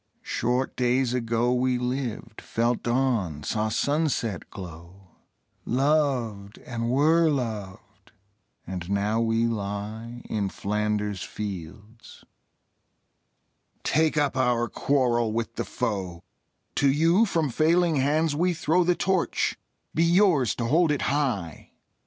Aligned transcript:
Short 0.23 0.75
days 0.75 1.13
ago 1.13 1.53
We 1.53 1.77
lived, 1.77 2.41
felt 2.41 2.81
dawn, 2.81 3.43
saw 3.43 3.69
sunset 3.69 4.49
glow, 4.49 5.09
Loved, 5.63 6.57
and 6.65 6.89
were 6.89 7.29
loved, 7.29 8.11
and 8.65 8.89
now 8.89 9.21
we 9.21 9.45
lie 9.45 10.23
In 10.27 10.49
Flanders 10.49 11.21
fields. 11.21 12.23
Take 13.83 14.17
up 14.17 14.35
our 14.35 14.67
quarrel 14.67 15.33
with 15.33 15.53
the 15.55 15.65
foe: 15.65 16.23
To 16.77 16.89
you 16.91 17.27
from 17.27 17.51
failing 17.51 17.97
hands 17.97 18.35
we 18.35 18.55
throw 18.55 18.83
The 18.83 18.95
Torch: 18.95 19.55
be 19.93 20.03
yours 20.03 20.55
to 20.55 20.65
hold 20.65 20.91
it 20.91 21.03
high! 21.13 21.73